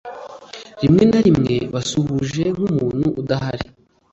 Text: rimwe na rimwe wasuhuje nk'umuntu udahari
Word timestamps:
rimwe 0.81 1.03
na 1.11 1.19
rimwe 1.25 1.55
wasuhuje 1.73 2.43
nk'umuntu 2.55 3.05
udahari 3.21 3.67